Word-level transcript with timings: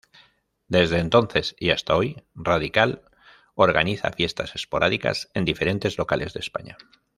Desde 0.67 0.97
entonces 0.97 1.55
y 1.59 1.69
hasta 1.69 1.95
hoy, 1.95 2.23
Radical 2.33 3.03
organiza 3.53 4.09
fiestas 4.09 4.55
esporádicas 4.55 5.29
en 5.35 5.45
diferentes 5.45 5.99
locales 5.99 6.33
de 6.33 6.39
España. 6.39 6.75